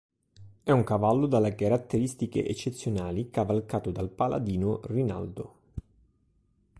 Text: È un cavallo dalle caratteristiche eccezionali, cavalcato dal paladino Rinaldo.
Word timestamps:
È 0.63 0.71
un 0.71 0.83
cavallo 0.83 1.27
dalle 1.27 1.53
caratteristiche 1.53 2.43
eccezionali, 2.47 3.29
cavalcato 3.29 3.91
dal 3.91 4.09
paladino 4.09 4.81
Rinaldo. 4.85 5.55